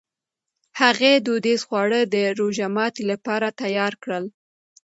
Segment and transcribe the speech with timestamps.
[0.79, 4.25] هغې دودیز خواړه د روژهماتي لپاره تیار کړل.